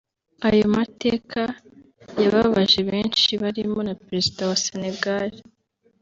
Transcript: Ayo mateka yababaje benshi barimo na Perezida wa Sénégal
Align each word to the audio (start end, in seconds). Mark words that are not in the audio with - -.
Ayo 0.49 0.65
mateka 0.75 1.41
yababaje 2.21 2.79
benshi 2.89 3.29
barimo 3.41 3.79
na 3.87 3.93
Perezida 4.03 4.41
wa 4.49 4.57
Sénégal 4.65 5.29